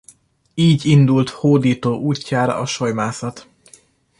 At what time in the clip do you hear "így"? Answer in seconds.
0.55-0.85